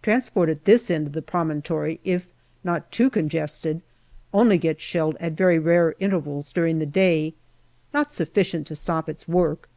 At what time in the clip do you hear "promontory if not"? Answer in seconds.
1.20-2.90